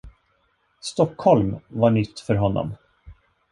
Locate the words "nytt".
1.89-2.19